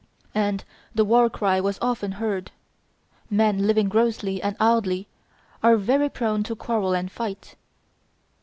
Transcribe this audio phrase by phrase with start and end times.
[0.33, 0.63] And
[0.95, 2.49] the war cry was often heard:
[3.29, 5.07] men living grossly and idly
[5.61, 7.55] are very prone to quarrel and fight.